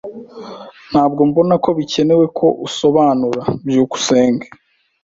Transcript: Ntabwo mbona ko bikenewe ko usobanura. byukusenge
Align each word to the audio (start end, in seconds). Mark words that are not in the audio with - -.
Ntabwo 0.91 1.21
mbona 1.29 1.53
ko 1.63 1.69
bikenewe 1.77 2.25
ko 2.37 2.47
usobanura. 2.67 3.41
byukusenge 3.67 4.47